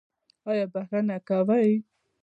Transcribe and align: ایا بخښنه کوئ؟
ایا 0.49 0.65
بخښنه 0.73 1.17
کوئ؟ 1.27 1.69